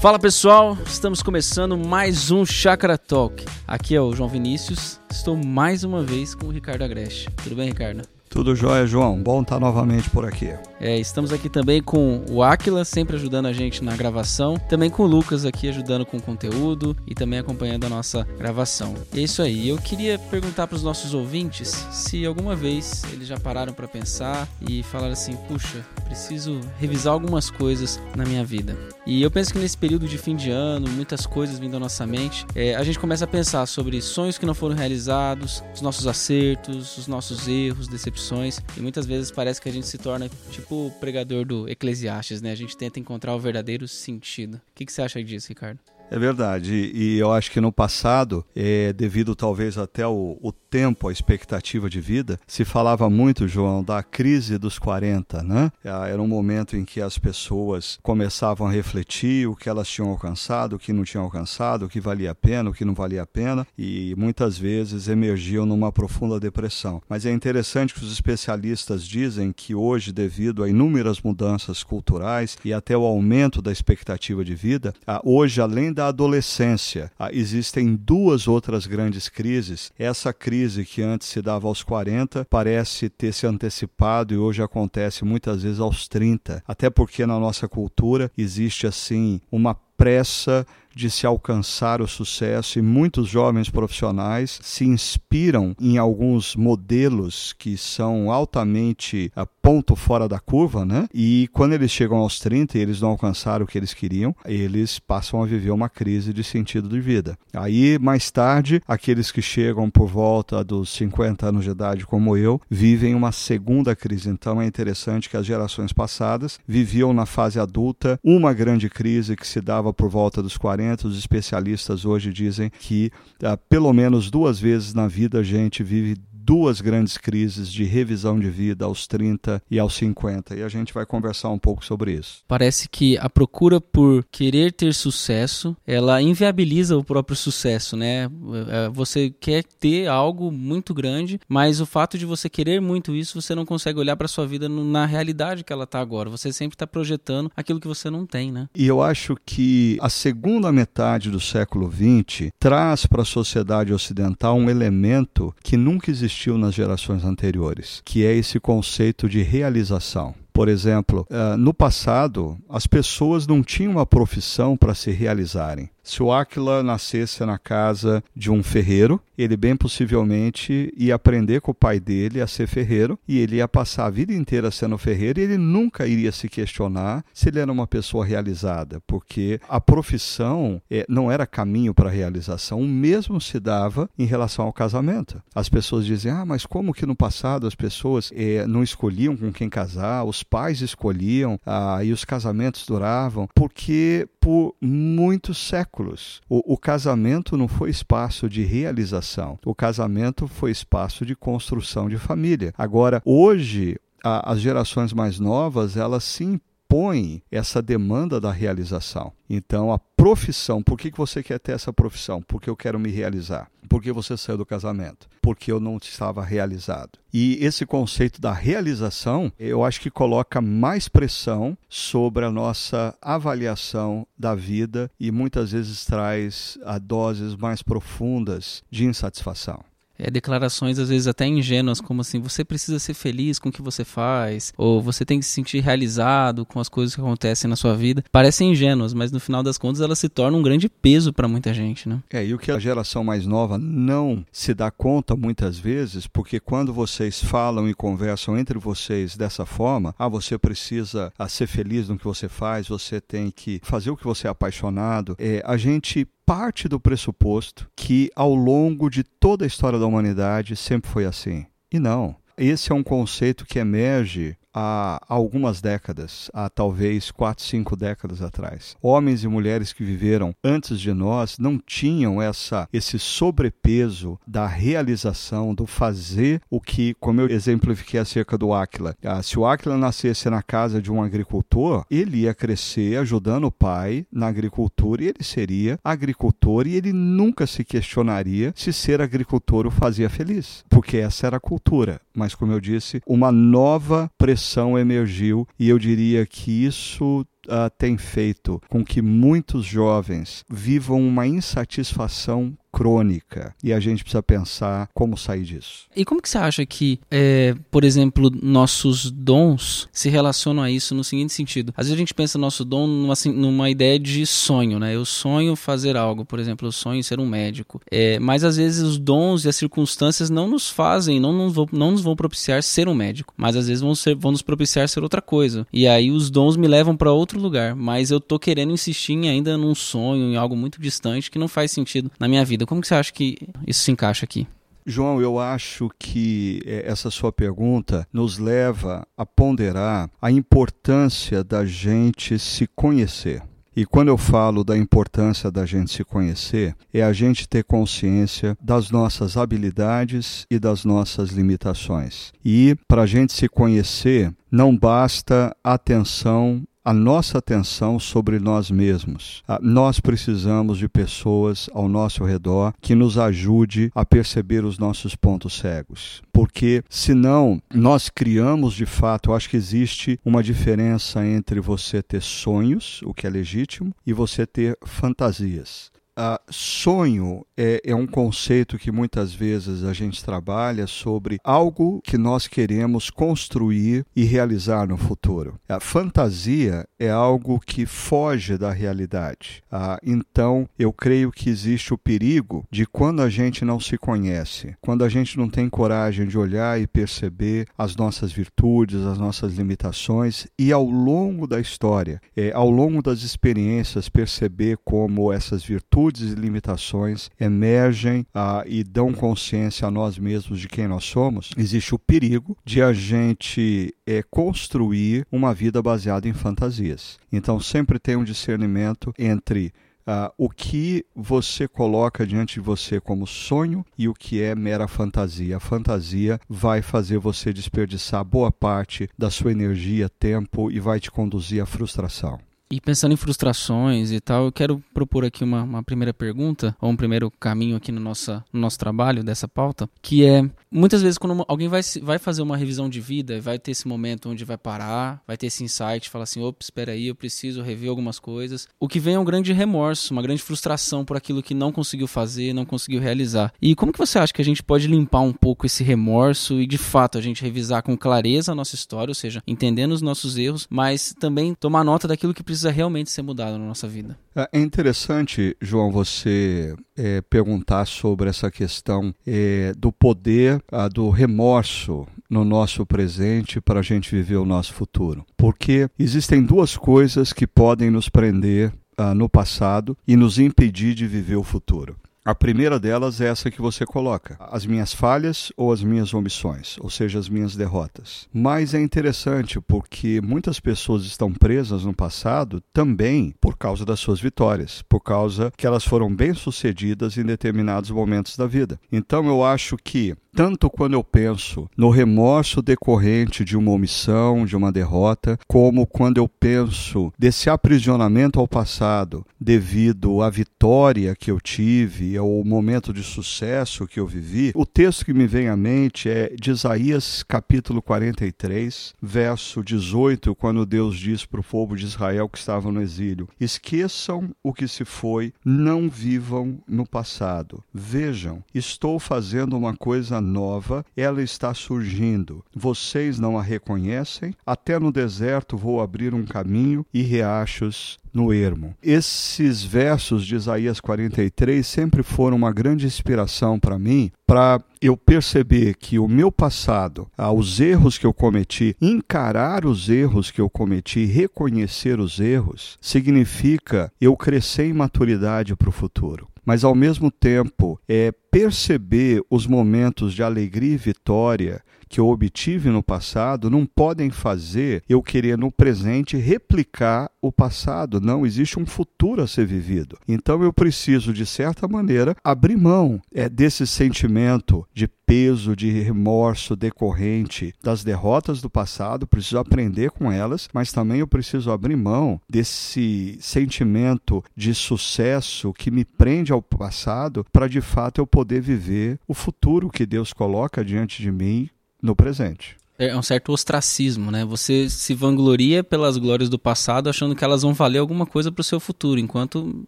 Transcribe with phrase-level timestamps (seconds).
[0.00, 3.44] Fala pessoal, estamos começando mais um Chakra Talk.
[3.68, 7.28] Aqui é o João Vinícius, estou mais uma vez com o Ricardo Agreste.
[7.44, 8.08] Tudo bem, Ricardo?
[8.30, 9.20] Tudo jóia, João.
[9.20, 10.54] Bom estar novamente por aqui.
[10.80, 14.56] É, estamos aqui também com o Aquila, sempre ajudando a gente na gravação.
[14.56, 18.94] Também com o Lucas aqui ajudando com o conteúdo e também acompanhando a nossa gravação.
[19.12, 19.68] E é isso aí.
[19.68, 24.48] Eu queria perguntar para os nossos ouvintes se alguma vez eles já pararam para pensar
[24.66, 28.76] e falaram assim: puxa, preciso revisar algumas coisas na minha vida.
[29.06, 32.04] E eu penso que nesse período de fim de ano, muitas coisas vindo à nossa
[32.04, 36.08] mente, é, a gente começa a pensar sobre sonhos que não foram realizados, os nossos
[36.08, 40.88] acertos, os nossos erros, decepções e muitas vezes parece que a gente se torna tipo
[40.88, 42.50] o pregador do Eclesiastes, né?
[42.50, 44.56] A gente tenta encontrar o verdadeiro sentido.
[44.56, 45.78] O que, que você acha disso, Ricardo?
[46.10, 51.08] É verdade, e eu acho que no passado, é, devido talvez até o, o tempo,
[51.08, 55.72] a expectativa de vida, se falava muito, João, da crise dos 40, né?
[55.84, 60.08] Ah, era um momento em que as pessoas começavam a refletir o que elas tinham
[60.08, 63.22] alcançado, o que não tinham alcançado, o que valia a pena, o que não valia
[63.22, 67.02] a pena, e muitas vezes emergiam numa profunda depressão.
[67.08, 72.72] Mas é interessante que os especialistas dizem que hoje, devido a inúmeras mudanças culturais e
[72.72, 79.28] até o aumento da expectativa de vida, hoje, além da adolescência, existem duas outras grandes
[79.28, 79.90] crises.
[79.98, 85.24] Essa crise que antes se dava aos 40 parece ter se antecipado e hoje acontece
[85.24, 86.62] muitas vezes aos 30.
[86.66, 92.82] Até porque na nossa cultura existe assim uma pressa de se alcançar o sucesso e
[92.82, 100.38] muitos jovens profissionais se inspiram em alguns modelos que são altamente a ponto fora da
[100.38, 101.06] curva, né?
[101.12, 104.98] E quando eles chegam aos 30 e eles não alcançaram o que eles queriam, eles
[104.98, 107.38] passam a viver uma crise de sentido de vida.
[107.52, 112.60] Aí, mais tarde, aqueles que chegam por volta dos 50 anos de idade, como eu,
[112.70, 114.28] vivem uma segunda crise.
[114.28, 119.46] Então é interessante que as gerações passadas viviam na fase adulta uma grande crise que
[119.46, 121.08] se dava por volta dos 40.
[121.08, 123.10] Os especialistas hoje dizem que
[123.42, 126.16] ah, pelo menos duas vezes na vida a gente vive
[126.50, 130.92] duas grandes crises de revisão de vida aos 30 e aos 50 e a gente
[130.92, 132.42] vai conversar um pouco sobre isso.
[132.48, 138.24] Parece que a procura por querer ter sucesso, ela inviabiliza o próprio sucesso, né?
[138.68, 143.40] É, você quer ter algo muito grande, mas o fato de você querer muito isso,
[143.40, 146.28] você não consegue olhar para sua vida na realidade que ela está agora.
[146.30, 148.68] Você sempre está projetando aquilo que você não tem, né?
[148.74, 154.56] E eu acho que a segunda metade do século XX traz para a sociedade ocidental
[154.56, 160.34] um elemento que nunca existiu existiu nas gerações anteriores, que é esse conceito de realização.
[160.52, 165.90] Por exemplo, uh, no passado, as pessoas não tinham uma profissão para se realizarem.
[166.02, 171.70] Se o Aquila nascesse na casa de um ferreiro, ele bem possivelmente ia aprender com
[171.70, 175.38] o pai dele a ser ferreiro e ele ia passar a vida inteira sendo ferreiro
[175.38, 180.82] e ele nunca iria se questionar se ele era uma pessoa realizada, porque a profissão
[180.90, 185.40] é, não era caminho para a realização, o mesmo se dava em relação ao casamento.
[185.54, 189.52] As pessoas dizem: ah, mas como que no passado as pessoas é, não escolhiam com
[189.52, 193.48] quem casar, os pais escolhiam ah, e os casamentos duravam?
[193.54, 196.40] Porque por muitos séculos séculos.
[196.48, 202.16] O, o casamento não foi espaço de realização, o casamento foi espaço de construção de
[202.16, 202.72] família.
[202.76, 209.32] Agora, hoje, a, as gerações mais novas, elas se impõem essa demanda da realização.
[209.48, 212.42] Então, a profissão, por que, que você quer ter essa profissão?
[212.42, 213.70] Porque eu quero me realizar.
[213.90, 215.28] Porque você saiu do casamento?
[215.42, 217.18] Porque eu não estava realizado.
[217.34, 224.24] E esse conceito da realização, eu acho que coloca mais pressão sobre a nossa avaliação
[224.38, 229.89] da vida e muitas vezes traz a doses mais profundas de insatisfação
[230.20, 233.82] é, declarações às vezes até ingênuas, como assim, você precisa ser feliz com o que
[233.82, 237.76] você faz, ou você tem que se sentir realizado com as coisas que acontecem na
[237.76, 238.22] sua vida.
[238.30, 241.72] Parecem ingênuas, mas no final das contas elas se tornam um grande peso para muita
[241.72, 242.22] gente, né?
[242.30, 246.60] É, e o que a geração mais nova não se dá conta muitas vezes, porque
[246.60, 252.08] quando vocês falam e conversam entre vocês dessa forma, ah, você precisa ah, ser feliz
[252.08, 255.76] no que você faz, você tem que fazer o que você é apaixonado, é, a
[255.76, 261.24] gente parte do pressuposto que ao longo de toda a história da humanidade sempre foi
[261.24, 261.64] assim.
[261.92, 262.34] E não.
[262.58, 268.96] Esse é um conceito que emerge há algumas décadas, há talvez quatro, cinco décadas atrás.
[269.02, 275.74] Homens e mulheres que viveram antes de nós não tinham essa esse sobrepeso da realização,
[275.74, 279.14] do fazer o que, como eu exemplifiquei acerca do Áquila.
[279.24, 283.72] Ah, se o Áquila nascesse na casa de um agricultor, ele ia crescer ajudando o
[283.72, 289.86] pai na agricultura e ele seria agricultor e ele nunca se questionaria se ser agricultor
[289.86, 292.20] o fazia feliz, porque essa era a cultura.
[292.34, 298.16] Mas, como eu disse, uma nova pressão emergiu e eu diria que isso uh, tem
[298.16, 305.36] feito com que muitos jovens vivam uma insatisfação crônica e a gente precisa pensar como
[305.36, 306.06] sair disso.
[306.14, 311.14] E como que você acha que, é, por exemplo, nossos dons se relacionam a isso
[311.14, 311.92] no seguinte sentido?
[311.96, 315.14] Às vezes a gente pensa nosso dom numa, numa ideia de sonho, né?
[315.14, 318.00] Eu sonho fazer algo, por exemplo, eu sonho ser um médico.
[318.10, 321.88] É, mas às vezes os dons e as circunstâncias não nos fazem, não nos vão,
[321.92, 325.08] não nos vão propiciar ser um médico, mas às vezes vão, ser, vão nos propiciar
[325.08, 325.86] ser outra coisa.
[325.92, 329.48] E aí os dons me levam para outro lugar, mas eu tô querendo insistir em
[329.48, 332.86] ainda num sonho, em algo muito distante que não faz sentido na minha vida vida.
[332.86, 333.56] Como que você acha que
[333.86, 334.66] isso se encaixa aqui?
[335.06, 341.84] João, eu acho que é, essa sua pergunta nos leva a ponderar a importância da
[341.84, 343.62] gente se conhecer.
[343.96, 348.78] E quando eu falo da importância da gente se conhecer, é a gente ter consciência
[348.80, 352.52] das nossas habilidades e das nossas limitações.
[352.64, 359.62] E para a gente se conhecer, não basta atenção a nossa atenção sobre nós mesmos.
[359.66, 365.34] Ah, nós precisamos de pessoas ao nosso redor que nos ajude a perceber os nossos
[365.34, 366.42] pontos cegos.
[366.52, 372.42] Porque senão nós criamos de fato, eu acho que existe uma diferença entre você ter
[372.42, 376.10] sonhos, o que é legítimo, e você ter fantasias.
[376.38, 382.38] Uh, sonho é, é, um conceito que muitas vezes a gente trabalha sobre algo que
[382.38, 385.78] nós queremos construir e realizar no futuro.
[385.88, 389.82] A fantasia é algo que foge da realidade.
[389.92, 394.94] Uh, então, eu creio que existe o perigo de quando a gente não se conhece,
[395.00, 399.74] quando a gente não tem coragem de olhar e perceber as nossas virtudes, as nossas
[399.74, 406.19] limitações e ao longo da história, é, ao longo das experiências, perceber como essas virtudes
[406.20, 411.70] virtudes e limitações emergem ah, e dão consciência a nós mesmos de quem nós somos,
[411.76, 417.38] existe o perigo de a gente é, construir uma vida baseada em fantasias.
[417.50, 423.46] Então sempre tem um discernimento entre Uh, o que você coloca diante de você como
[423.46, 425.78] sonho e o que é mera fantasia.
[425.78, 431.30] A fantasia vai fazer você desperdiçar boa parte da sua energia, tempo e vai te
[431.30, 432.60] conduzir à frustração.
[432.92, 437.10] E pensando em frustrações e tal, eu quero propor aqui uma, uma primeira pergunta, ou
[437.10, 441.38] um primeiro caminho aqui no, nossa, no nosso trabalho dessa pauta, que é, muitas vezes
[441.38, 444.76] quando alguém vai, vai fazer uma revisão de vida, vai ter esse momento onde vai
[444.76, 448.88] parar, vai ter esse insight, falar assim, opa, espera aí, eu preciso rever algumas coisas.
[448.98, 452.26] O que vem é um grande remorso, uma grande frustração por aquilo que não conseguiu
[452.26, 453.72] fazer, não conseguiu realizar.
[453.80, 456.88] E como que você acha que a gente pode limpar um pouco esse remorso e,
[456.88, 460.58] de fato, a gente revisar com clareza a nossa história, ou seja, entendendo os nossos
[460.58, 464.38] erros, mas também tomar nota daquilo que precisa precisa realmente ser mudado na nossa vida.
[464.56, 471.28] É, é interessante, João, você é, perguntar sobre essa questão é, do poder, a, do
[471.28, 475.44] remorso no nosso presente para a gente viver o nosso futuro.
[475.56, 481.26] Porque existem duas coisas que podem nos prender ah, no passado e nos impedir de
[481.26, 482.16] viver o futuro.
[482.42, 486.96] A primeira delas é essa que você coloca: as minhas falhas ou as minhas omissões,
[487.00, 488.48] ou seja, as minhas derrotas.
[488.52, 494.40] Mas é interessante porque muitas pessoas estão presas no passado também por causa das suas
[494.40, 498.98] vitórias, por causa que elas foram bem-sucedidas em determinados momentos da vida.
[499.12, 504.76] Então eu acho que tanto quando eu penso no remorso decorrente de uma omissão, de
[504.76, 511.60] uma derrota, como quando eu penso desse aprisionamento ao passado devido à vitória que eu
[511.60, 516.28] tive, ao momento de sucesso que eu vivi, o texto que me vem à mente
[516.28, 522.48] é de Isaías capítulo 43, verso 18, quando Deus diz para o povo de Israel
[522.48, 527.82] que estava no exílio: Esqueçam o que se foi, não vivam no passado.
[527.92, 532.64] Vejam, estou fazendo uma coisa nova, ela está surgindo.
[532.74, 534.54] Vocês não a reconhecem?
[534.64, 538.94] Até no deserto vou abrir um caminho e riachos no ermo.
[539.02, 545.94] Esses versos de Isaías 43 sempre foram uma grande inspiração para mim, para eu perceber
[545.96, 550.68] que o meu passado, ah, os erros que eu cometi, encarar os erros que eu
[550.68, 557.30] cometi, reconhecer os erros, significa eu crescer em maturidade para o futuro mas ao mesmo
[557.30, 563.86] tempo é perceber os momentos de alegria e vitória que eu obtive no passado não
[563.86, 568.20] podem fazer eu querer no presente replicar o passado.
[568.20, 570.18] Não, existe um futuro a ser vivido.
[570.26, 576.74] Então eu preciso, de certa maneira, abrir mão é, desse sentimento de peso, de remorso
[576.74, 582.40] decorrente das derrotas do passado, preciso aprender com elas, mas também eu preciso abrir mão
[582.48, 589.18] desse sentimento de sucesso que me prende ao passado para de fato eu poder viver
[589.26, 591.68] o futuro que Deus coloca diante de mim
[592.02, 592.79] no presente.
[593.00, 594.44] É um certo ostracismo, né?
[594.44, 598.60] Você se vangloria pelas glórias do passado, achando que elas vão valer alguma coisa para
[598.60, 599.86] o seu futuro, enquanto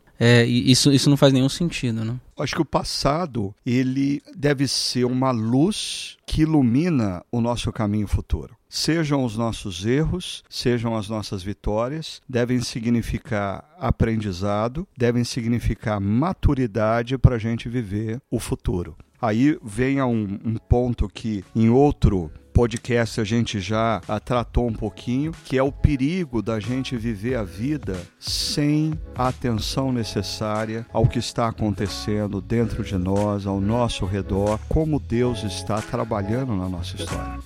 [0.18, 2.16] é, isso, isso não faz nenhum sentido, né?
[2.38, 8.56] Acho que o passado ele deve ser uma luz que ilumina o nosso caminho futuro.
[8.66, 17.36] Sejam os nossos erros, sejam as nossas vitórias, devem significar aprendizado, devem significar maturidade para
[17.36, 18.96] a gente viver o futuro.
[19.20, 24.72] Aí vem a um, um ponto que em outro podcast a gente já tratou um
[24.72, 31.06] pouquinho, que é o perigo da gente viver a vida sem a atenção necessária ao
[31.06, 36.96] que está acontecendo dentro de nós, ao nosso redor, como Deus está trabalhando na nossa
[36.96, 37.38] história.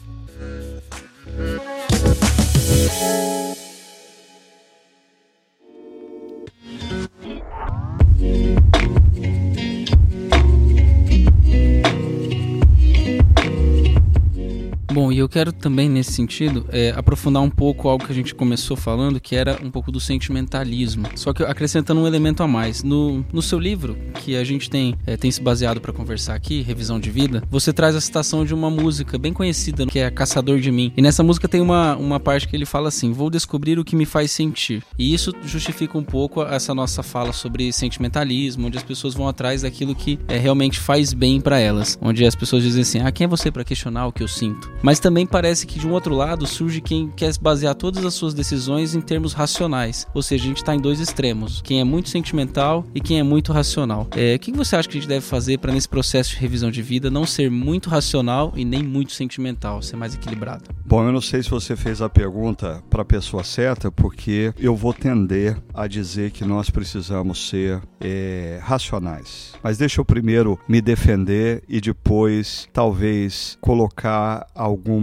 [15.26, 19.18] Eu quero também, nesse sentido, é, aprofundar um pouco algo que a gente começou falando,
[19.18, 21.08] que era um pouco do sentimentalismo.
[21.16, 22.84] Só que acrescentando um elemento a mais.
[22.84, 26.62] No, no seu livro, que a gente tem, é, tem se baseado para conversar aqui,
[26.62, 30.60] Revisão de Vida, você traz a citação de uma música bem conhecida, que é Caçador
[30.60, 30.92] de Mim.
[30.96, 33.96] E nessa música tem uma, uma parte que ele fala assim: Vou descobrir o que
[33.96, 34.84] me faz sentir.
[34.96, 39.62] E isso justifica um pouco essa nossa fala sobre sentimentalismo, onde as pessoas vão atrás
[39.62, 41.98] daquilo que é, realmente faz bem para elas.
[42.00, 44.70] Onde as pessoas dizem assim: Ah, quem é você para questionar o que eu sinto?
[44.82, 48.34] Mas também parece que de um outro lado surge quem quer basear todas as suas
[48.34, 50.06] decisões em termos racionais.
[50.12, 53.22] Ou seja, a gente está em dois extremos: quem é muito sentimental e quem é
[53.22, 54.08] muito racional.
[54.16, 56.70] É, o que você acha que a gente deve fazer para nesse processo de revisão
[56.70, 60.64] de vida não ser muito racional e nem muito sentimental, ser mais equilibrado?
[60.84, 64.74] Bom, eu não sei se você fez a pergunta para a pessoa certa, porque eu
[64.74, 69.52] vou tender a dizer que nós precisamos ser é, racionais.
[69.62, 75.00] Mas deixa eu primeiro me defender e depois talvez colocar algum,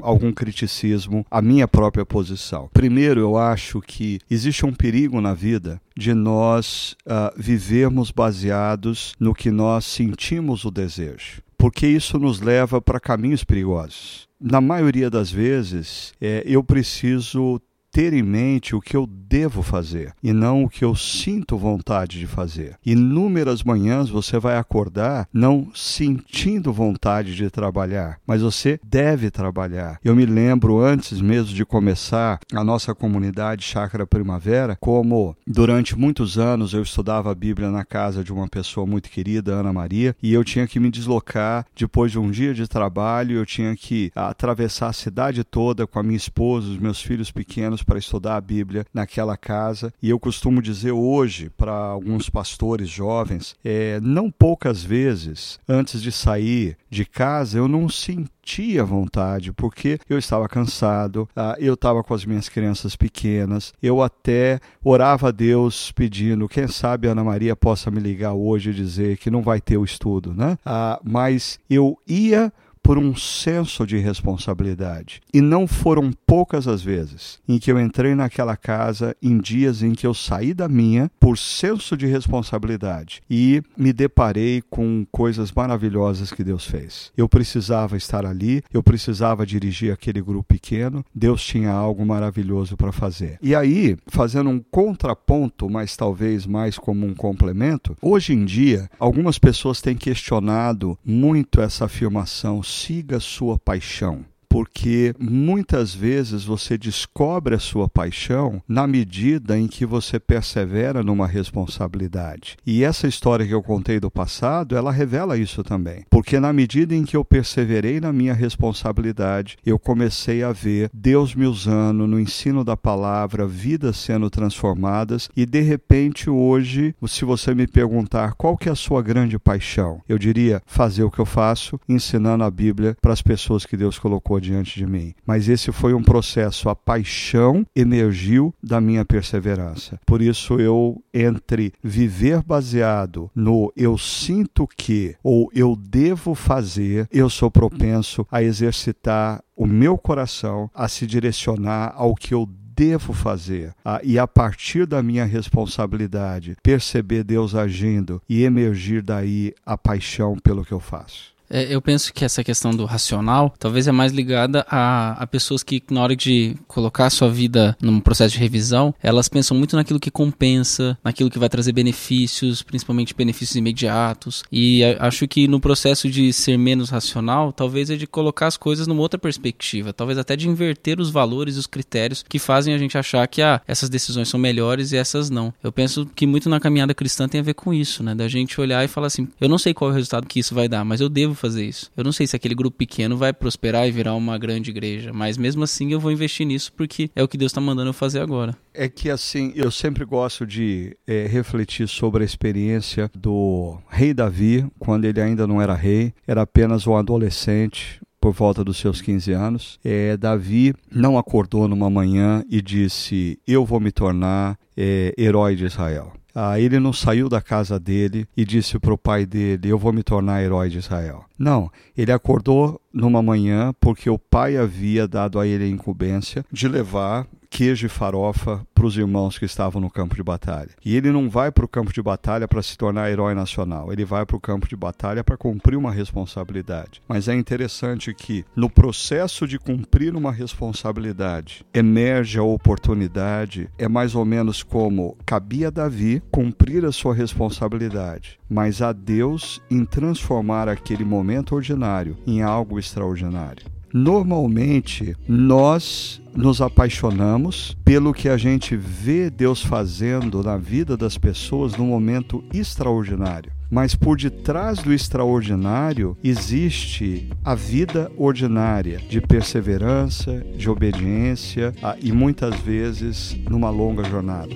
[0.00, 2.68] algum criticismo à minha própria posição.
[2.72, 9.34] Primeiro, eu acho que existe um perigo na vida de nós uh, vivermos baseados no
[9.34, 14.26] que nós sentimos o desejo porque isso nos leva para caminhos perigosos.
[14.40, 17.60] Na maioria das vezes, é, eu preciso
[17.92, 22.18] ter em mente o que eu devo fazer e não o que eu sinto vontade
[22.18, 22.76] de fazer.
[22.84, 29.98] Inúmeras manhãs você vai acordar não sentindo vontade de trabalhar, mas você deve trabalhar.
[30.02, 36.38] Eu me lembro antes mesmo de começar a nossa comunidade Chácara Primavera, como durante muitos
[36.38, 40.32] anos eu estudava a Bíblia na casa de uma pessoa muito querida, Ana Maria, e
[40.32, 44.88] eu tinha que me deslocar depois de um dia de trabalho, eu tinha que atravessar
[44.88, 48.84] a cidade toda com a minha esposa, os meus filhos pequenos para estudar a Bíblia
[48.92, 49.92] naquela casa.
[50.02, 56.12] E eu costumo dizer hoje para alguns pastores jovens, é, não poucas vezes antes de
[56.12, 62.12] sair de casa eu não sentia vontade, porque eu estava cansado, ah, eu estava com
[62.12, 67.90] as minhas crianças pequenas, eu até orava a Deus pedindo, quem sabe Ana Maria possa
[67.90, 70.58] me ligar hoje e dizer que não vai ter o estudo, né?
[70.64, 75.20] Ah, mas eu ia por um senso de responsabilidade.
[75.32, 79.92] E não foram poucas as vezes em que eu entrei naquela casa em dias em
[79.92, 86.32] que eu saí da minha por senso de responsabilidade e me deparei com coisas maravilhosas
[86.32, 87.12] que Deus fez.
[87.16, 92.92] Eu precisava estar ali, eu precisava dirigir aquele grupo pequeno, Deus tinha algo maravilhoso para
[92.92, 93.38] fazer.
[93.42, 99.38] E aí, fazendo um contraponto, mas talvez mais como um complemento, hoje em dia, algumas
[99.38, 107.58] pessoas têm questionado muito essa afirmação siga sua paixão porque muitas vezes você descobre a
[107.58, 112.58] sua paixão na medida em que você persevera numa responsabilidade.
[112.66, 116.04] E essa história que eu contei do passado, ela revela isso também.
[116.10, 121.34] Porque na medida em que eu perseverei na minha responsabilidade, eu comecei a ver Deus
[121.34, 127.54] me usando no ensino da palavra, vidas sendo transformadas e de repente hoje, se você
[127.54, 131.24] me perguntar qual que é a sua grande paixão, eu diria fazer o que eu
[131.24, 135.14] faço, ensinando a Bíblia para as pessoas que Deus colocou diante de mim.
[135.26, 139.98] Mas esse foi um processo, a paixão emergiu da minha perseverança.
[140.04, 147.30] Por isso eu entre viver baseado no eu sinto que ou eu devo fazer, eu
[147.30, 153.74] sou propenso a exercitar o meu coração a se direcionar ao que eu devo fazer
[153.84, 160.36] ah, e a partir da minha responsabilidade perceber Deus agindo e emergir daí a paixão
[160.36, 161.31] pelo que eu faço.
[161.52, 165.62] É, eu penso que essa questão do racional talvez é mais ligada a, a pessoas
[165.62, 169.76] que, na hora de colocar a sua vida num processo de revisão, elas pensam muito
[169.76, 174.42] naquilo que compensa, naquilo que vai trazer benefícios, principalmente benefícios imediatos.
[174.50, 178.86] E acho que no processo de ser menos racional, talvez é de colocar as coisas
[178.86, 182.78] numa outra perspectiva, talvez até de inverter os valores e os critérios que fazem a
[182.78, 185.52] gente achar que ah, essas decisões são melhores e essas não.
[185.62, 188.14] Eu penso que muito na caminhada cristã tem a ver com isso, né?
[188.14, 190.54] Da gente olhar e falar assim: eu não sei qual é o resultado que isso
[190.54, 191.90] vai dar, mas eu devo fazer isso.
[191.96, 195.36] Eu não sei se aquele grupo pequeno vai prosperar e virar uma grande igreja, mas
[195.36, 198.20] mesmo assim eu vou investir nisso porque é o que Deus está mandando eu fazer
[198.20, 198.56] agora.
[198.72, 204.64] É que assim, eu sempre gosto de é, refletir sobre a experiência do rei Davi,
[204.78, 209.32] quando ele ainda não era rei, era apenas um adolescente, por volta dos seus 15
[209.32, 215.56] anos, é, Davi não acordou numa manhã e disse: Eu vou me tornar é, herói
[215.56, 216.12] de Israel.
[216.34, 219.92] Ah, ele não saiu da casa dele e disse para o pai dele: Eu vou
[219.92, 221.24] me tornar herói de Israel.
[221.38, 226.68] Não, ele acordou numa manhã porque o pai havia dado a ele a incumbência de
[226.68, 230.70] levar queijo e farofa para os irmãos que estavam no campo de batalha.
[230.84, 234.04] E ele não vai para o campo de batalha para se tornar herói nacional, ele
[234.04, 237.00] vai para o campo de batalha para cumprir uma responsabilidade.
[237.06, 244.16] Mas é interessante que no processo de cumprir uma responsabilidade emerge a oportunidade, é mais
[244.16, 250.68] ou menos como cabia a Davi cumprir a sua responsabilidade, mas a Deus em transformar
[250.68, 253.71] aquele momento ordinário em algo extraordinário.
[253.92, 261.76] Normalmente, nós nos apaixonamos pelo que a gente vê Deus fazendo na vida das pessoas
[261.76, 263.52] num momento extraordinário.
[263.70, 272.54] Mas por detrás do extraordinário existe a vida ordinária de perseverança, de obediência e muitas
[272.56, 274.54] vezes numa longa jornada.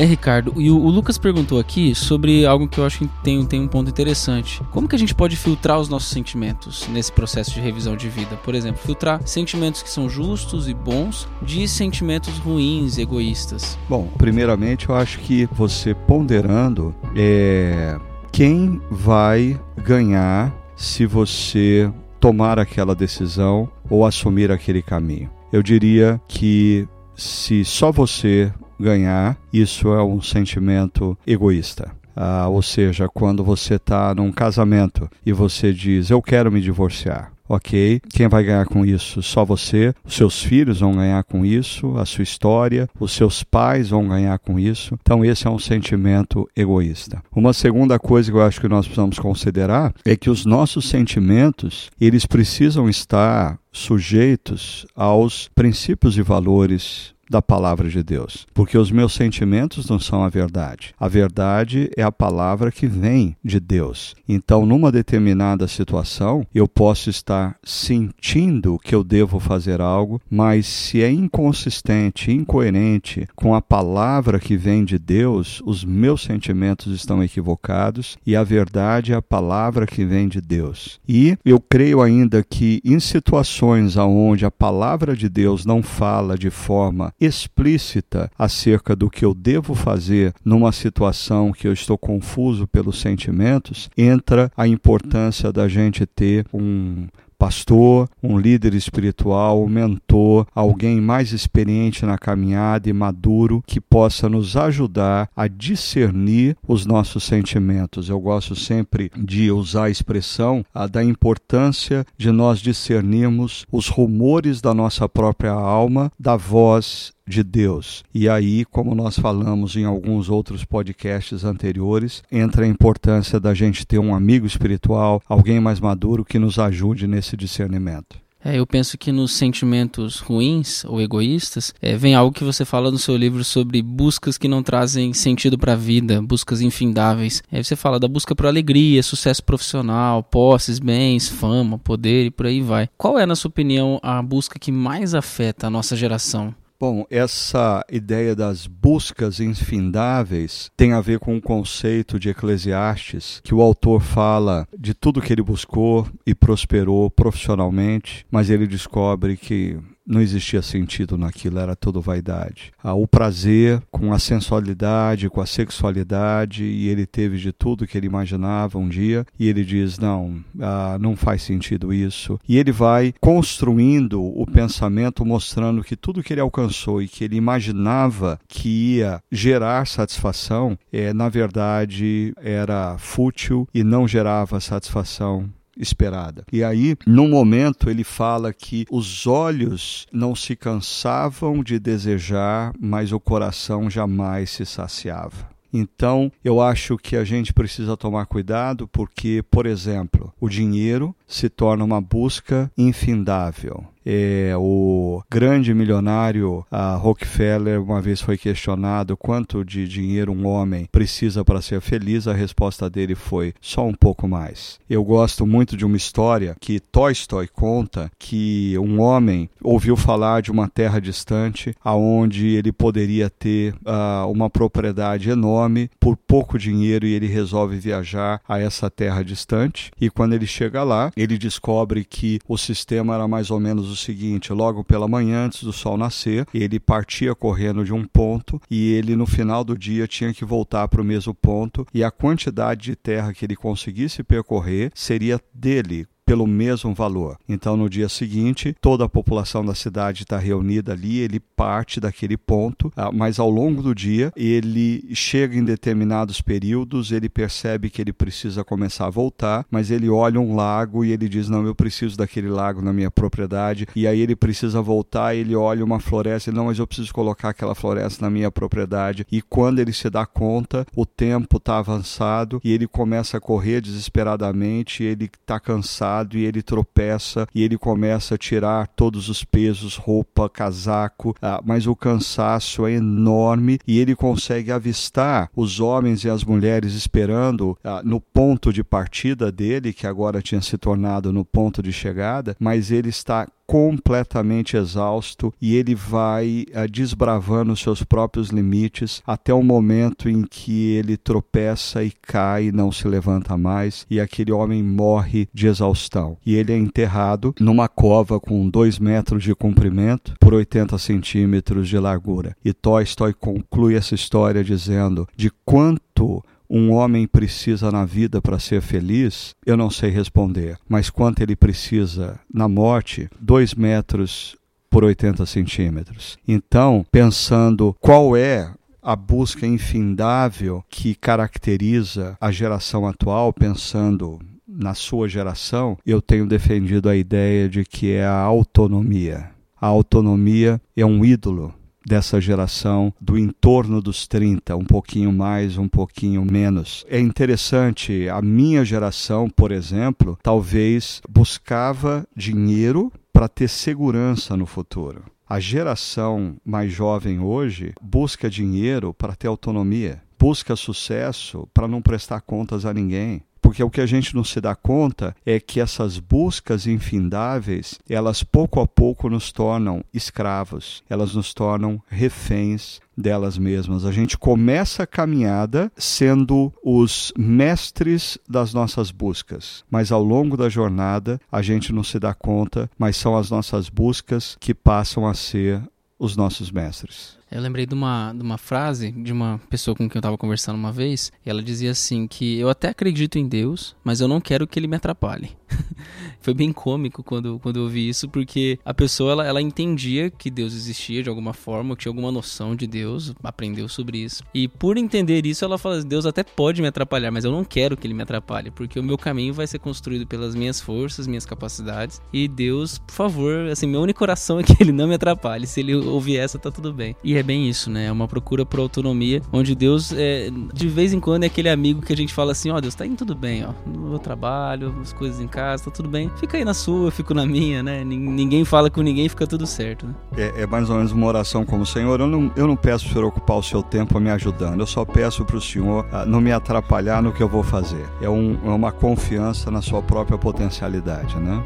[0.00, 3.44] É, Ricardo, e o, o, Lucas perguntou aqui sobre algo que eu acho que tem,
[3.44, 4.62] tem um ponto interessante.
[4.70, 8.34] Como que a gente pode filtrar os nossos sentimentos nesse processo de revisão de vida?
[8.36, 13.78] Por exemplo, filtrar sentimentos que são justos e bons de sentimentos ruins, egoístas.
[13.90, 17.98] Bom, primeiramente eu acho que você ponderando é
[18.32, 25.28] quem vai ganhar se você tomar aquela decisão ou assumir aquele caminho.
[25.52, 31.92] Eu diria que se só você ganhar, isso é um sentimento egoísta.
[32.16, 37.32] Ah, ou seja, quando você está num casamento e você diz, eu quero me divorciar.
[37.52, 39.20] Ok, quem vai ganhar com isso?
[39.24, 39.92] Só você.
[40.04, 44.38] Os seus filhos vão ganhar com isso, a sua história, os seus pais vão ganhar
[44.38, 44.96] com isso.
[45.00, 47.20] Então, esse é um sentimento egoísta.
[47.34, 51.90] Uma segunda coisa que eu acho que nós precisamos considerar é que os nossos sentimentos,
[52.00, 59.14] eles precisam estar sujeitos aos princípios e valores da palavra de Deus, porque os meus
[59.14, 60.92] sentimentos não são a verdade.
[60.98, 64.16] A verdade é a palavra que vem de Deus.
[64.28, 71.02] Então, numa determinada situação, eu posso estar sentindo que eu devo fazer algo, mas se
[71.02, 78.18] é inconsistente, incoerente com a palavra que vem de Deus, os meus sentimentos estão equivocados
[78.26, 80.98] e a verdade é a palavra que vem de Deus.
[81.08, 86.50] E eu creio ainda que em situações onde a palavra de Deus não fala de
[86.50, 93.00] forma explícita acerca do que eu devo fazer numa situação que eu estou confuso pelos
[93.00, 97.06] sentimentos, entra a importância da gente ter um
[97.40, 104.28] pastor, um líder espiritual, um mentor, alguém mais experiente na caminhada e maduro que possa
[104.28, 108.10] nos ajudar a discernir os nossos sentimentos.
[108.10, 114.60] Eu gosto sempre de usar a expressão a, da importância de nós discernirmos os rumores
[114.60, 118.04] da nossa própria alma da voz de Deus.
[118.12, 123.86] E aí, como nós falamos em alguns outros podcasts anteriores, entra a importância da gente
[123.86, 128.18] ter um amigo espiritual, alguém mais maduro que nos ajude nesse discernimento.
[128.42, 132.90] É, eu penso que nos sentimentos ruins ou egoístas é, vem algo que você fala
[132.90, 137.42] no seu livro sobre buscas que não trazem sentido para a vida, buscas infindáveis.
[137.52, 142.46] Aí você fala da busca por alegria, sucesso profissional, posses, bens, fama, poder e por
[142.46, 142.88] aí vai.
[142.96, 146.54] Qual é, na sua opinião, a busca que mais afeta a nossa geração?
[146.80, 153.54] Bom, essa ideia das buscas infindáveis tem a ver com o conceito de Eclesiastes, que
[153.54, 159.78] o autor fala de tudo que ele buscou e prosperou profissionalmente, mas ele descobre que
[160.10, 162.72] não existia sentido naquilo, era tudo vaidade.
[162.82, 167.96] Ah, o prazer com a sensualidade, com a sexualidade, e ele teve de tudo que
[167.96, 172.38] ele imaginava um dia, e ele diz: não, ah, não faz sentido isso.
[172.48, 177.36] E ele vai construindo o pensamento, mostrando que tudo que ele alcançou e que ele
[177.36, 185.48] imaginava que ia gerar satisfação, é, na verdade era fútil e não gerava satisfação
[185.80, 186.44] esperada.
[186.52, 193.12] E aí, num momento, ele fala que os olhos não se cansavam de desejar, mas
[193.12, 195.48] o coração jamais se saciava.
[195.72, 201.48] Então, eu acho que a gente precisa tomar cuidado porque, por exemplo, o dinheiro se
[201.48, 203.84] torna uma busca infindável.
[204.04, 206.64] É, o grande milionário
[206.98, 212.26] Rockefeller uma vez foi questionado quanto de dinheiro um homem precisa para ser feliz.
[212.26, 214.78] A resposta dele foi só um pouco mais.
[214.88, 220.50] Eu gosto muito de uma história que Tolstói conta que um homem ouviu falar de
[220.50, 227.12] uma terra distante aonde ele poderia ter uh, uma propriedade enorme por pouco dinheiro e
[227.12, 229.90] ele resolve viajar a essa terra distante.
[230.00, 233.96] E quando ele chega lá, ele descobre que o sistema era mais ou menos o
[233.96, 238.92] seguinte: logo pela manhã, antes do sol nascer, ele partia correndo de um ponto e
[238.92, 242.82] ele no final do dia tinha que voltar para o mesmo ponto e a quantidade
[242.82, 247.36] de terra que ele conseguisse percorrer seria dele pelo mesmo valor.
[247.48, 252.36] Então, no dia seguinte, toda a população da cidade está reunida ali, ele parte daquele
[252.36, 258.00] ponto, ah, mas ao longo do dia, ele chega em determinados períodos, ele percebe que
[258.00, 261.74] ele precisa começar a voltar, mas ele olha um lago e ele diz: Não, eu
[261.74, 263.88] preciso daquele lago na minha propriedade.
[263.96, 267.48] E aí ele precisa voltar, ele olha uma floresta, e, não, mas eu preciso colocar
[267.48, 269.26] aquela floresta na minha propriedade.
[269.32, 273.80] E quando ele se dá conta, o tempo está avançado e ele começa a correr
[273.80, 279.96] desesperadamente, ele está cansado e ele tropeça e ele começa a tirar todos os pesos,
[279.96, 286.30] roupa, casaco, ah, mas o cansaço é enorme e ele consegue avistar os homens e
[286.30, 291.44] as mulheres esperando ah, no ponto de partida dele, que agora tinha se tornado no
[291.44, 298.48] ponto de chegada, mas ele está completamente exausto e ele vai uh, desbravando seus próprios
[298.48, 304.04] limites até o momento em que ele tropeça e cai e não se levanta mais
[304.10, 306.36] e aquele homem morre de exaustão.
[306.44, 311.96] E ele é enterrado numa cova com 2 metros de comprimento por 80 centímetros de
[311.96, 312.56] largura.
[312.64, 318.80] E Tolstói conclui essa história dizendo de quanto um homem precisa na vida para ser
[318.80, 320.78] feliz, eu não sei responder.
[320.88, 324.56] Mas quanto ele precisa na morte, dois metros
[324.88, 326.38] por 80 centímetros.
[326.46, 335.28] Então, pensando qual é a busca infindável que caracteriza a geração atual, pensando na sua
[335.28, 339.50] geração, eu tenho defendido a ideia de que é a autonomia.
[339.80, 341.74] A autonomia é um ídolo
[342.06, 347.04] dessa geração do entorno dos 30, um pouquinho mais, um pouquinho menos.
[347.08, 355.24] É interessante, a minha geração, por exemplo, talvez buscava dinheiro para ter segurança no futuro.
[355.48, 362.40] A geração mais jovem hoje busca dinheiro para ter autonomia, busca sucesso para não prestar
[362.40, 366.18] contas a ninguém porque o que a gente não se dá conta é que essas
[366.18, 374.04] buscas infindáveis, elas pouco a pouco nos tornam escravos, elas nos tornam reféns delas mesmas.
[374.04, 380.68] A gente começa a caminhada sendo os mestres das nossas buscas, mas ao longo da
[380.68, 385.32] jornada a gente não se dá conta, mas são as nossas buscas que passam a
[385.32, 385.80] ser
[386.18, 387.39] os nossos mestres.
[387.50, 390.76] Eu lembrei de uma, de uma frase de uma pessoa com quem eu estava conversando
[390.76, 394.40] uma vez, e ela dizia assim que eu até acredito em Deus, mas eu não
[394.40, 395.50] quero que ele me atrapalhe.
[396.40, 400.50] Foi bem cômico quando, quando eu ouvi isso, porque a pessoa ela, ela entendia que
[400.50, 404.42] Deus existia de alguma forma, tinha alguma noção de Deus, aprendeu sobre isso.
[404.54, 407.96] E por entender isso, ela fala: Deus até pode me atrapalhar, mas eu não quero
[407.96, 411.44] que ele me atrapalhe, porque o meu caminho vai ser construído pelas minhas forças, minhas
[411.44, 412.22] capacidades.
[412.32, 415.66] E Deus, por favor, assim, meu único coração é que ele não me atrapalhe.
[415.66, 417.16] Se ele ouvir essa, tá tudo bem.
[417.22, 418.06] E é bem isso, né?
[418.06, 422.02] É uma procura por autonomia, onde Deus, é, de vez em quando, é aquele amigo
[422.02, 423.72] que a gente fala assim: Ó, oh, Deus, tá indo tudo bem, ó.
[423.86, 427.12] No meu trabalho, as coisas em casa, tá tudo bem fica aí na sua, eu
[427.12, 428.02] fico na minha, né?
[428.02, 430.06] Ninguém fala com ninguém, fica tudo certo.
[430.06, 430.14] Né?
[430.36, 432.18] É, é, mais ou menos uma oração como Senhor.
[432.18, 434.86] Eu não, eu não peço para o Senhor ocupar o seu tempo me ajudando, eu
[434.86, 438.08] só peço para o Senhor uh, não me atrapalhar no que eu vou fazer.
[438.20, 441.62] É, um, é uma confiança na sua própria potencialidade, né?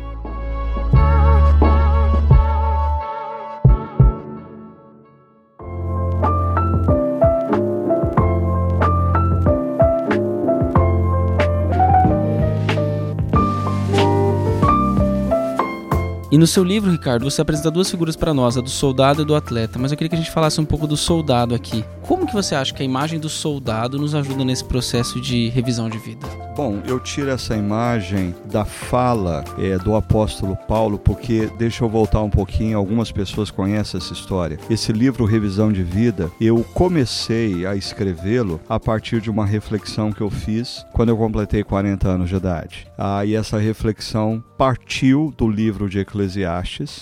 [16.34, 19.24] E no seu livro, Ricardo, você apresenta duas figuras para nós, a do soldado e
[19.24, 21.84] do atleta, mas eu queria que a gente falasse um pouco do soldado aqui.
[22.02, 25.88] Como que você acha que a imagem do soldado nos ajuda nesse processo de revisão
[25.88, 26.26] de vida?
[26.56, 32.20] Bom, eu tiro essa imagem da fala é, do apóstolo Paulo, porque deixa eu voltar
[32.20, 34.58] um pouquinho, algumas pessoas conhecem essa história.
[34.68, 40.20] Esse livro Revisão de Vida, eu comecei a escrevê-lo a partir de uma reflexão que
[40.20, 42.88] eu fiz quando eu completei 40 anos de idade.
[42.98, 46.23] Ah, e essa reflexão partiu do livro de Eclesiastes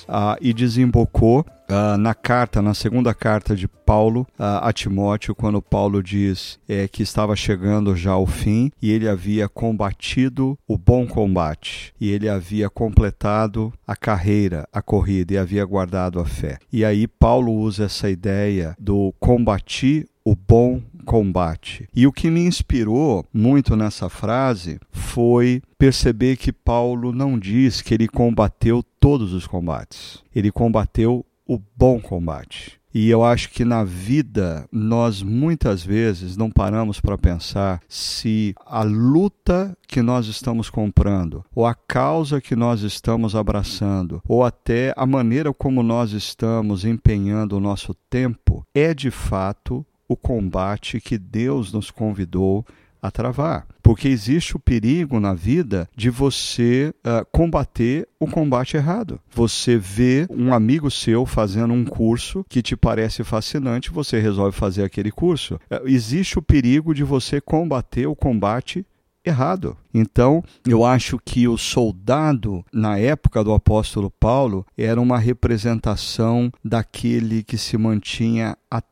[0.08, 5.62] ah, e desembocou Uh, na carta, na segunda carta de Paulo uh, a Timóteo, quando
[5.62, 11.06] Paulo diz é, que estava chegando já ao fim e ele havia combatido o bom
[11.06, 16.58] combate e ele havia completado a carreira, a corrida e havia guardado a fé.
[16.70, 21.88] E aí Paulo usa essa ideia do combatir o bom combate.
[21.94, 27.94] E o que me inspirou muito nessa frase foi perceber que Paulo não diz que
[27.94, 30.22] ele combateu todos os combates.
[30.34, 32.80] Ele combateu o bom combate.
[32.94, 38.82] E eu acho que na vida nós muitas vezes não paramos para pensar se a
[38.82, 45.06] luta que nós estamos comprando, ou a causa que nós estamos abraçando, ou até a
[45.06, 51.72] maneira como nós estamos empenhando o nosso tempo é de fato o combate que Deus
[51.72, 52.64] nos convidou
[53.02, 53.66] a travar.
[53.82, 59.18] Porque existe o perigo na vida de você uh, combater o combate errado.
[59.34, 64.84] Você vê um amigo seu fazendo um curso que te parece fascinante, você resolve fazer
[64.84, 65.56] aquele curso.
[65.68, 68.86] Uh, existe o perigo de você combater o combate
[69.24, 69.76] errado.
[69.92, 77.42] Então, eu acho que o soldado, na época do apóstolo Paulo, era uma representação daquele
[77.42, 78.91] que se mantinha atento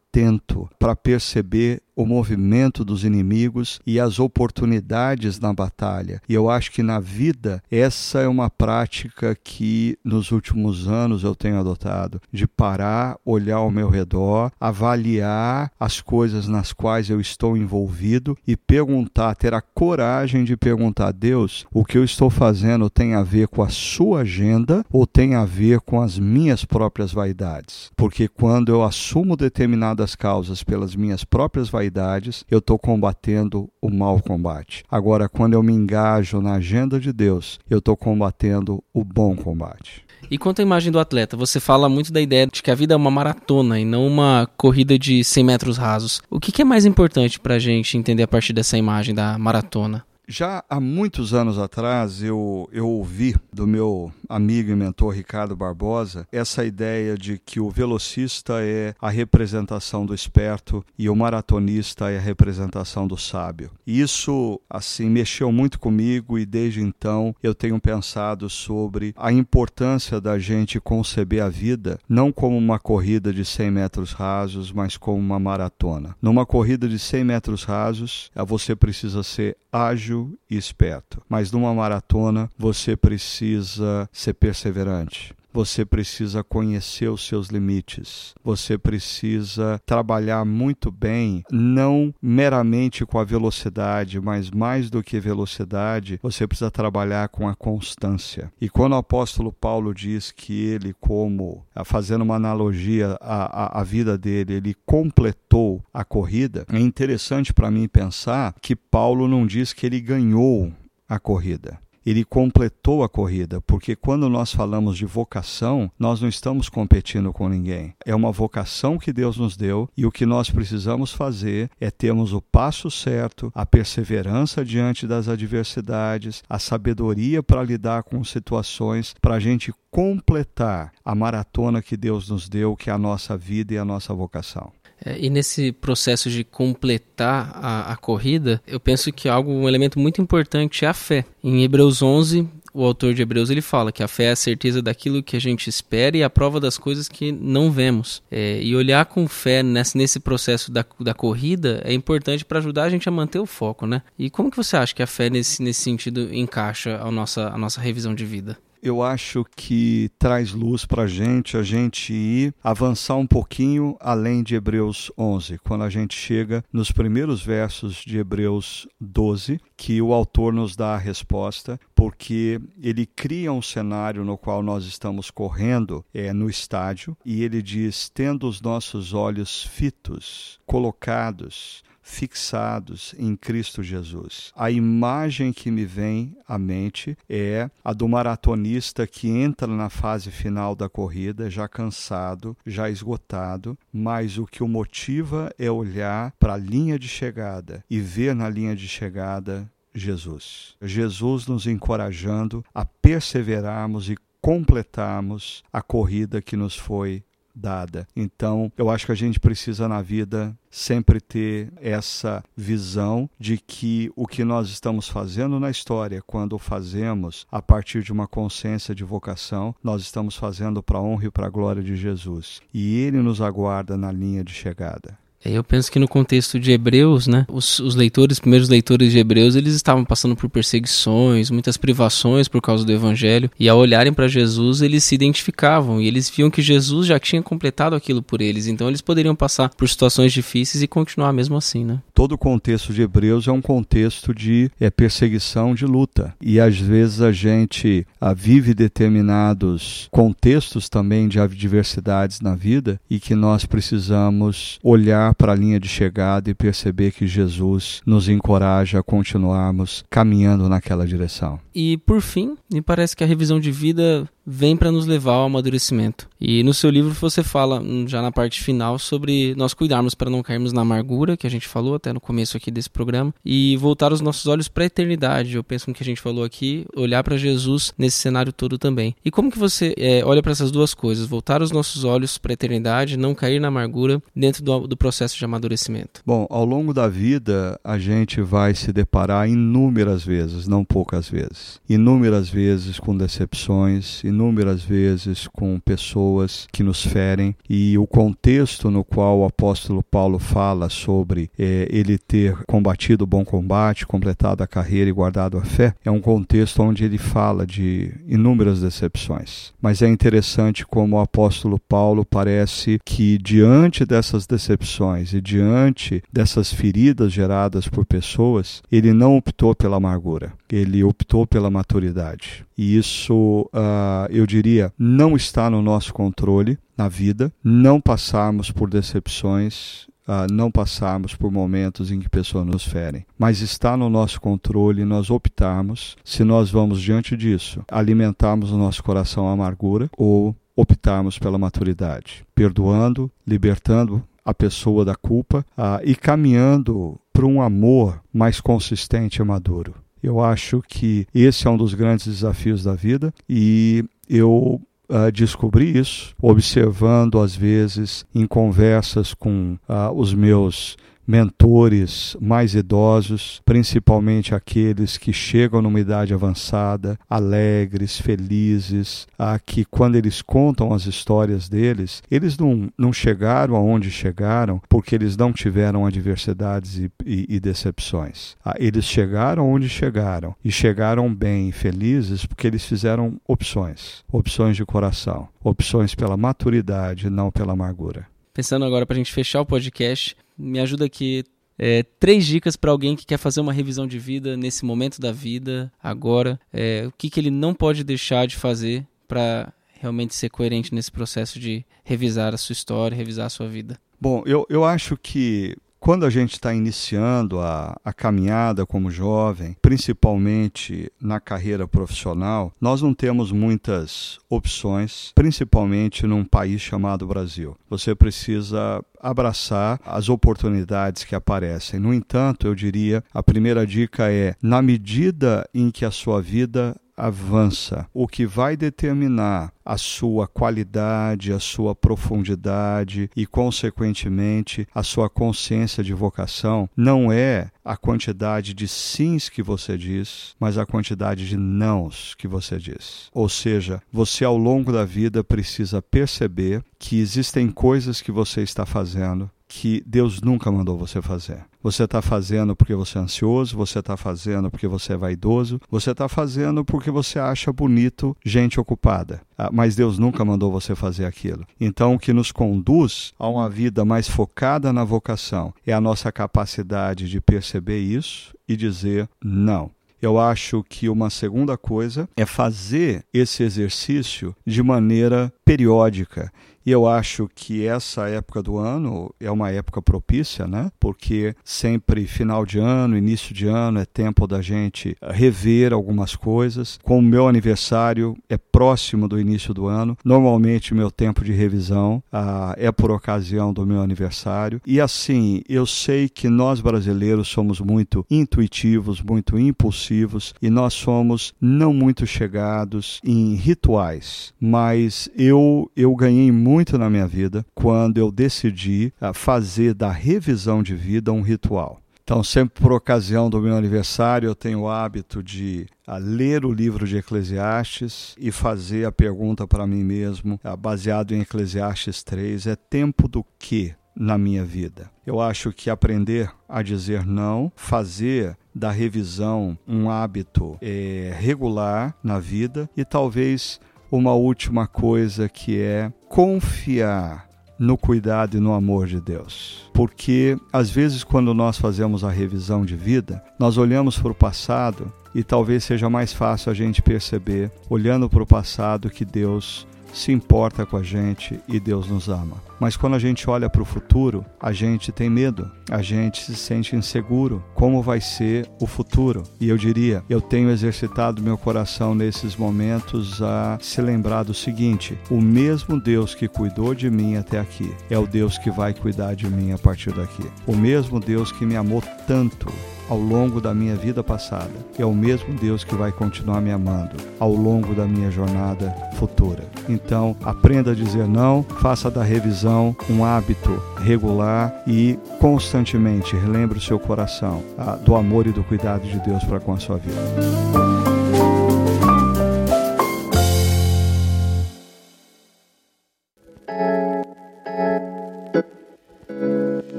[0.78, 6.22] para perceber o movimento dos inimigos e as oportunidades na batalha.
[6.28, 11.34] E eu acho que na vida essa é uma prática que nos últimos anos eu
[11.34, 17.56] tenho adotado, de parar, olhar ao meu redor, avaliar as coisas nas quais eu estou
[17.56, 22.88] envolvido e perguntar, ter a coragem de perguntar a Deus, o que eu estou fazendo
[22.88, 27.12] tem a ver com a sua agenda ou tem a ver com as minhas próprias
[27.12, 27.90] vaidades?
[27.96, 33.90] Porque quando eu assumo determinadas causas pelas minhas próprias vaidades, vaidades, eu estou combatendo o
[33.90, 34.84] mau combate.
[34.88, 40.04] Agora, quando eu me engajo na agenda de Deus, eu estou combatendo o bom combate.
[40.30, 42.94] E quanto à imagem do atleta, você fala muito da ideia de que a vida
[42.94, 46.22] é uma maratona e não uma corrida de 100 metros rasos.
[46.30, 50.04] O que, é mais importante para a gente entender a partir dessa imagem da maratona?
[50.30, 56.24] Já há muitos anos atrás, eu, eu ouvi do meu amigo e mentor Ricardo Barbosa
[56.30, 62.18] essa ideia de que o velocista é a representação do esperto e o maratonista é
[62.18, 63.72] a representação do sábio.
[63.84, 70.38] Isso, assim, mexeu muito comigo e desde então eu tenho pensado sobre a importância da
[70.38, 75.40] gente conceber a vida não como uma corrida de 100 metros rasos, mas como uma
[75.40, 76.14] maratona.
[76.22, 80.19] Numa corrida de 100 metros rasos, você precisa ser ágil
[80.50, 81.22] e esperto.
[81.28, 85.34] Mas numa maratona você precisa ser perseverante.
[85.52, 88.34] Você precisa conhecer os seus limites.
[88.42, 96.18] Você precisa trabalhar muito bem, não meramente com a velocidade, mas mais do que velocidade,
[96.22, 98.52] você precisa trabalhar com a constância.
[98.60, 103.84] E quando o apóstolo Paulo diz que ele, como fazendo uma analogia à, à, à
[103.84, 109.72] vida dele, ele completou a corrida, é interessante para mim pensar que Paulo não diz
[109.72, 110.72] que ele ganhou
[111.08, 116.68] a corrida ele completou a corrida, porque quando nós falamos de vocação, nós não estamos
[116.68, 117.94] competindo com ninguém.
[118.04, 122.32] É uma vocação que Deus nos deu e o que nós precisamos fazer é termos
[122.32, 129.34] o passo certo, a perseverança diante das adversidades, a sabedoria para lidar com situações, para
[129.34, 133.78] a gente completar a maratona que Deus nos deu, que é a nossa vida e
[133.78, 134.72] a nossa vocação.
[135.04, 139.98] É, e nesse processo de completar a, a, corrida, eu penso que algo, um elemento
[139.98, 141.24] muito importante é a fé.
[141.42, 144.80] Em Hebreus 11, o autor de Hebreus ele fala que a fé é a certeza
[144.80, 148.22] daquilo que a gente espera e a prova das coisas que não vemos.
[148.30, 152.84] É, e olhar com fé nesse, nesse processo da, da corrida é importante para ajudar
[152.84, 154.02] a gente a manter o foco, né?
[154.18, 157.58] E como que você acha que a fé nesse, nesse sentido encaixa a nossa, a
[157.58, 158.56] nossa revisão de vida?
[158.82, 164.42] Eu acho que traz luz para a gente a gente ir avançar um pouquinho além
[164.42, 170.12] de Hebreus 11, quando a gente chega nos primeiros versos de Hebreus 12, que o
[170.12, 176.04] autor nos dá a resposta, porque ele cria um cenário no qual nós estamos correndo
[176.12, 183.82] é, no estádio, e ele diz: tendo os nossos olhos fitos, colocados, fixados em Cristo
[183.82, 184.52] Jesus.
[184.56, 190.30] A imagem que me vem à mente é a do maratonista que entra na fase
[190.30, 196.54] final da corrida, já cansado, já esgotado, mas o que o motiva é olhar para
[196.54, 200.74] a linha de chegada e ver na linha de chegada Jesus.
[200.82, 207.22] Jesus nos encorajando a perseverarmos e completarmos a corrida que nos foi
[207.60, 208.08] dada.
[208.16, 214.10] Então, eu acho que a gente precisa na vida sempre ter essa visão de que
[214.16, 219.04] o que nós estamos fazendo na história, quando fazemos a partir de uma consciência de
[219.04, 222.60] vocação, nós estamos fazendo para a honra e para a glória de Jesus.
[222.72, 225.18] E ele nos aguarda na linha de chegada.
[225.44, 229.56] Eu penso que no contexto de Hebreus, né, os, os, leitores, primeiros leitores de Hebreus,
[229.56, 234.28] eles estavam passando por perseguições, muitas privações por causa do Evangelho, e ao olharem para
[234.28, 238.66] Jesus, eles se identificavam e eles viam que Jesus já tinha completado aquilo por eles,
[238.66, 242.00] então eles poderiam passar por situações difíceis e continuar mesmo assim, né?
[242.14, 246.76] Todo o contexto de Hebreus é um contexto de é, perseguição, de luta, e às
[246.76, 253.64] vezes a gente a, vive determinados contextos também de adversidades na vida e que nós
[253.64, 259.02] precisamos olhar olhar para a linha de chegada e perceber que Jesus nos encoraja a
[259.02, 261.58] continuarmos caminhando naquela direção.
[261.74, 265.44] E por fim, me parece que a revisão de vida vem para nos levar ao
[265.44, 266.28] amadurecimento.
[266.40, 270.28] E no seu livro você fala, hum, já na parte final, sobre nós cuidarmos para
[270.28, 273.76] não cairmos na amargura, que a gente falou até no começo aqui desse programa, e
[273.76, 275.54] voltar os nossos olhos para a eternidade.
[275.54, 279.14] Eu penso no que a gente falou aqui, olhar para Jesus nesse cenário todo também.
[279.24, 281.26] E como que você é, olha para essas duas coisas?
[281.26, 285.38] Voltar os nossos olhos para a eternidade, não cair na amargura dentro do, do processo
[285.38, 286.22] de amadurecimento.
[286.26, 291.80] Bom, ao longo da vida a gente vai se deparar inúmeras vezes, não poucas vezes,
[291.88, 294.39] inúmeras vezes com decepções, inúmeras
[294.84, 300.88] vezes com pessoas que nos ferem e o contexto no qual o apóstolo Paulo fala
[300.88, 305.94] sobre é, ele ter combatido o bom combate, completado a carreira e guardado a fé,
[306.04, 309.72] é um contexto onde ele fala de inúmeras decepções.
[309.80, 316.72] Mas é interessante como o apóstolo Paulo parece que diante dessas decepções e diante dessas
[316.72, 322.64] feridas geradas por pessoas, ele não optou pela amargura, ele optou pela maturidade.
[322.76, 328.90] E isso uh, eu diria, não está no nosso controle na vida, não passarmos por
[328.90, 334.40] decepções, uh, não passarmos por momentos em que pessoas nos ferem, mas está no nosso
[334.40, 340.54] controle nós optarmos se nós vamos diante disso, alimentarmos o nosso coração a amargura ou
[340.76, 348.20] optarmos pela maturidade, perdoando, libertando a pessoa da culpa uh, e caminhando para um amor
[348.32, 349.94] mais consistente e maduro.
[350.22, 355.98] Eu acho que esse é um dos grandes desafios da vida e eu uh, descobri
[355.98, 360.96] isso observando, às vezes, em conversas com uh, os meus
[361.30, 370.16] mentores mais idosos, principalmente aqueles que chegam numa idade avançada, alegres, felizes, a que quando
[370.16, 376.04] eles contam as histórias deles, eles não, não chegaram aonde chegaram porque eles não tiveram
[376.04, 378.56] adversidades e, e, e decepções.
[378.64, 384.84] Ah, eles chegaram onde chegaram e chegaram bem felizes porque eles fizeram opções, opções de
[384.84, 388.26] coração, opções pela maturidade, não pela amargura.
[388.52, 391.44] Pensando agora para a gente fechar o podcast, me ajuda aqui.
[391.78, 395.32] É, três dicas para alguém que quer fazer uma revisão de vida nesse momento da
[395.32, 396.60] vida, agora.
[396.72, 401.10] É, o que, que ele não pode deixar de fazer para realmente ser coerente nesse
[401.10, 403.98] processo de revisar a sua história, revisar a sua vida?
[404.20, 405.74] Bom, eu, eu acho que
[406.10, 413.00] quando a gente está iniciando a, a caminhada como jovem, principalmente na carreira profissional, nós
[413.00, 417.76] não temos muitas opções, principalmente num país chamado Brasil.
[417.88, 422.00] Você precisa abraçar as oportunidades que aparecem.
[422.00, 426.96] No entanto, eu diria, a primeira dica é, na medida em que a sua vida
[427.20, 428.06] avança.
[428.12, 436.02] O que vai determinar a sua qualidade, a sua profundidade e, consequentemente, a sua consciência
[436.02, 441.56] de vocação não é a quantidade de sims que você diz, mas a quantidade de
[441.56, 443.28] nãos que você diz.
[443.34, 448.86] Ou seja, você ao longo da vida precisa perceber que existem coisas que você está
[448.86, 451.64] fazendo que Deus nunca mandou você fazer.
[451.80, 456.10] Você está fazendo porque você é ansioso, você está fazendo porque você é vaidoso, você
[456.10, 459.40] está fazendo porque você acha bonito gente ocupada.
[459.56, 461.64] Ah, mas Deus nunca mandou você fazer aquilo.
[461.80, 466.32] Então, o que nos conduz a uma vida mais focada na vocação é a nossa
[466.32, 469.92] capacidade de perceber isso e dizer não.
[470.20, 476.52] Eu acho que uma segunda coisa é fazer esse exercício de maneira periódica
[476.84, 480.90] E eu acho que essa época do ano é uma época propícia, né?
[480.98, 486.98] Porque sempre final de ano, início de ano é tempo da gente rever algumas coisas.
[487.02, 490.16] Com o meu aniversário é próximo do início do ano.
[490.24, 494.80] Normalmente meu tempo de revisão ah, é por ocasião do meu aniversário.
[494.86, 501.52] E assim, eu sei que nós brasileiros somos muito intuitivos, muito impulsivos e nós somos
[501.60, 508.30] não muito chegados em rituais, mas eu eu ganhei muito na minha vida quando eu
[508.30, 512.00] decidi uh, fazer da revisão de vida um ritual.
[512.22, 516.72] Então, sempre por ocasião do meu aniversário, eu tenho o hábito de uh, ler o
[516.72, 522.68] livro de Eclesiastes e fazer a pergunta para mim mesmo, uh, baseado em Eclesiastes 3,
[522.68, 525.10] é tempo do que na minha vida?
[525.26, 532.38] Eu acho que aprender a dizer não, fazer da revisão um hábito é, regular na
[532.38, 533.80] vida e talvez
[534.10, 537.48] uma última coisa que é confiar
[537.78, 539.90] no cuidado e no amor de Deus.
[539.94, 545.10] Porque às vezes quando nós fazemos a revisão de vida, nós olhamos para o passado
[545.34, 550.32] e talvez seja mais fácil a gente perceber, olhando para o passado, que Deus se
[550.32, 552.56] importa com a gente e Deus nos ama.
[552.78, 556.54] Mas quando a gente olha para o futuro, a gente tem medo, a gente se
[556.54, 557.62] sente inseguro.
[557.74, 559.42] Como vai ser o futuro?
[559.60, 565.18] E eu diria, eu tenho exercitado meu coração nesses momentos a se lembrar do seguinte:
[565.30, 569.34] o mesmo Deus que cuidou de mim até aqui é o Deus que vai cuidar
[569.34, 570.48] de mim a partir daqui.
[570.66, 572.66] O mesmo Deus que me amou tanto
[573.10, 574.70] ao longo da minha vida passada.
[574.98, 579.64] É o mesmo Deus que vai continuar me amando ao longo da minha jornada futura.
[579.88, 586.82] Então, aprenda a dizer não, faça da revisão um hábito regular e constantemente relembre o
[586.82, 590.79] seu coração ah, do amor e do cuidado de Deus para com a sua vida.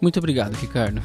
[0.00, 1.02] Muito obrigado, Ricardo.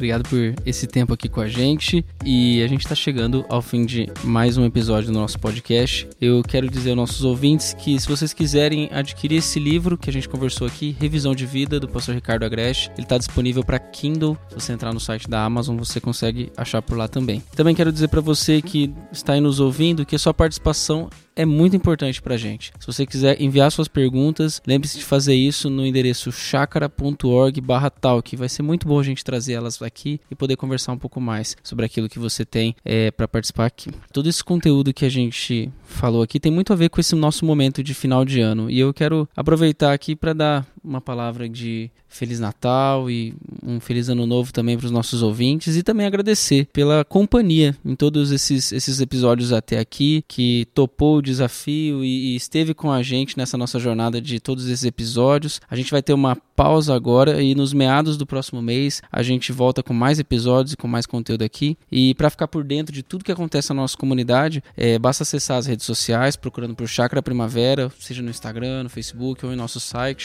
[0.00, 2.02] Obrigado por esse tempo aqui com a gente.
[2.24, 6.08] E a gente está chegando ao fim de mais um episódio do nosso podcast.
[6.18, 10.12] Eu quero dizer aos nossos ouvintes que se vocês quiserem adquirir esse livro que a
[10.12, 14.38] gente conversou aqui, Revisão de Vida, do pastor Ricardo Agreste, ele está disponível para Kindle.
[14.48, 17.42] Se você entrar no site da Amazon, você consegue achar por lá também.
[17.54, 21.44] Também quero dizer para você que está aí nos ouvindo que a sua participação é
[21.44, 22.72] muito importante para a gente.
[22.78, 28.36] Se você quiser enviar suas perguntas, lembre-se de fazer isso no endereço chakra.org/talk.
[28.36, 31.56] Vai ser muito bom a gente trazer elas aqui e poder conversar um pouco mais
[31.62, 33.90] sobre aquilo que você tem é, para participar aqui.
[34.12, 37.44] Todo esse conteúdo que a gente falou aqui tem muito a ver com esse nosso
[37.44, 41.90] momento de final de ano e eu quero aproveitar aqui para dar uma palavra de
[42.08, 46.66] Feliz Natal e um Feliz Ano Novo também para os nossos ouvintes e também agradecer
[46.72, 52.36] pela companhia em todos esses, esses episódios até aqui, que topou o desafio e, e
[52.36, 55.60] esteve com a gente nessa nossa jornada de todos esses episódios.
[55.70, 59.50] A gente vai ter uma pausa agora e nos meados do próximo mês a gente
[59.50, 61.76] volta com mais episódios e com mais conteúdo aqui.
[61.90, 65.58] E para ficar por dentro de tudo que acontece na nossa comunidade, é, basta acessar
[65.58, 69.80] as redes sociais procurando por Chakra Primavera, seja no Instagram, no Facebook ou em nosso
[69.80, 70.22] site,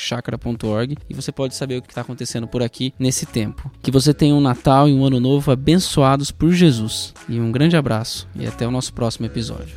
[1.10, 3.72] e você pode saber o que está acontecendo por aqui nesse tempo.
[3.82, 7.14] Que você tenha um Natal e um Ano Novo abençoados por Jesus.
[7.28, 9.74] E um grande abraço e até o nosso próximo episódio.